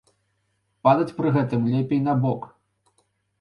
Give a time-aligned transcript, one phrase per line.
[0.87, 2.49] Падаць пры гэтым лепей на бок.